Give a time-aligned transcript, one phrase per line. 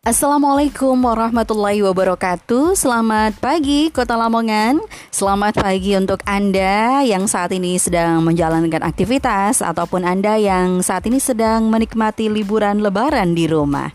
[0.00, 2.72] Assalamualaikum warahmatullahi wabarakatuh.
[2.72, 4.80] Selamat pagi Kota Lamongan.
[5.12, 11.20] Selamat pagi untuk Anda yang saat ini sedang menjalankan aktivitas Ataupun Anda yang saat ini
[11.20, 13.92] sedang menikmati liburan lebaran di rumah.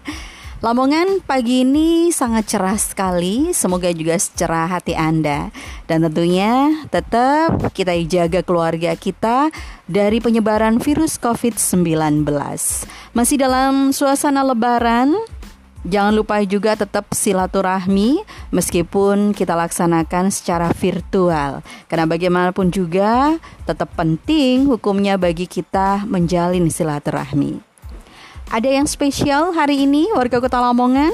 [0.61, 3.49] Lamongan pagi ini sangat cerah sekali.
[3.57, 5.49] Semoga juga secerah hati Anda.
[5.89, 9.53] Dan tentunya tetap kita jaga keluarga kita
[9.85, 12.25] Dari penyebaran virus COVID-19
[13.13, 15.13] Masih dalam suasana lebaran
[15.85, 21.61] Jangan lupa juga tetap silaturahmi meskipun kita laksanakan secara virtual.
[21.85, 23.37] Karena bagaimanapun juga
[23.69, 27.61] tetap penting hukumnya bagi kita menjalin silaturahmi.
[28.49, 31.13] Ada yang spesial hari ini warga Kota Lamongan?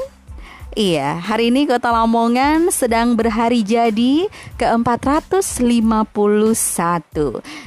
[0.71, 5.43] Iya, hari ini Kota Lamongan sedang berhari jadi ke-451.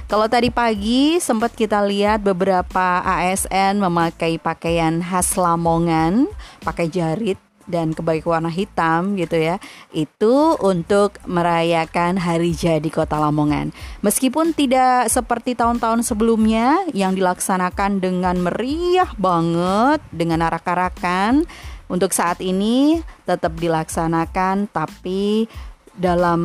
[0.08, 6.32] Kalau tadi pagi sempat kita lihat beberapa ASN memakai pakaian khas Lamongan,
[6.64, 7.36] pakai jarit
[7.68, 9.56] dan kebaik warna hitam gitu ya
[9.92, 13.72] itu untuk merayakan hari jadi kota Lamongan
[14.04, 21.48] meskipun tidak seperti tahun-tahun sebelumnya yang dilaksanakan dengan meriah banget dengan arak-arakan
[21.88, 25.48] untuk saat ini tetap dilaksanakan tapi
[25.94, 26.42] dalam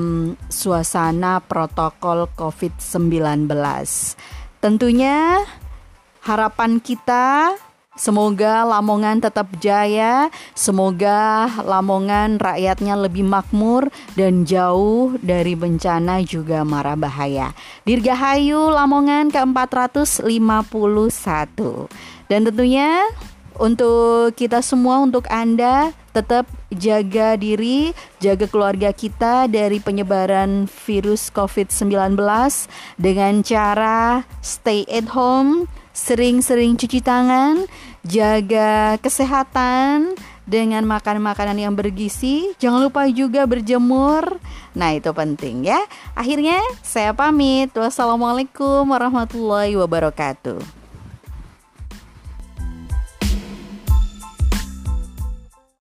[0.48, 3.50] suasana protokol COVID-19.
[4.62, 5.42] Tentunya
[6.22, 7.58] harapan kita
[8.00, 16.96] Semoga Lamongan tetap jaya, semoga Lamongan rakyatnya lebih makmur dan jauh dari bencana juga mara
[16.96, 17.52] bahaya.
[17.84, 20.32] Dirgahayu Lamongan ke-451.
[22.32, 23.04] Dan tentunya
[23.60, 27.92] untuk kita semua, untuk Anda, tetap jaga diri,
[28.24, 32.18] jaga keluarga kita dari penyebaran virus COVID-19
[32.98, 37.68] dengan cara stay at home, sering-sering cuci tangan,
[38.08, 40.16] jaga kesehatan
[40.50, 42.58] dengan makan makanan yang bergizi.
[42.58, 44.42] Jangan lupa juga berjemur.
[44.74, 45.84] Nah, itu penting ya.
[46.18, 47.70] Akhirnya saya pamit.
[47.76, 50.79] Wassalamualaikum warahmatullahi wabarakatuh.